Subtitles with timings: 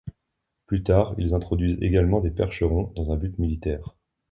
[0.65, 3.95] Plus tard, ils introduisent également des Percherons, dans un but militaire.